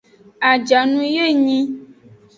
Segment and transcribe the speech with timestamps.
[0.51, 1.59] Ajanu enyi.